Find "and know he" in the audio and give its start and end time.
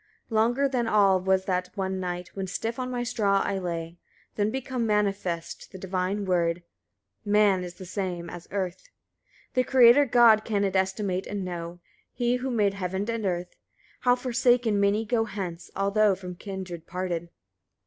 11.27-12.37